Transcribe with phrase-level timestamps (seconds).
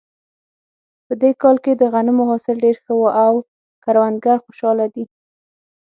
[1.05, 3.33] په دې کال کې د غنمو حاصل ډېر ښه و او
[3.83, 5.05] کروندګر خوشحاله دي